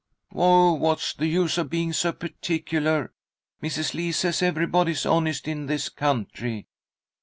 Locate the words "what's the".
0.73-1.27